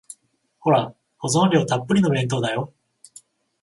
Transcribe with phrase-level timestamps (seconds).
[0.57, 2.73] ほら、保存料たっぷりの弁当だよ。